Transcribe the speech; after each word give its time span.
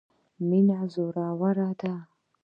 مینه 0.47 0.79
زوروره 0.93 1.69
ده. 1.79 1.93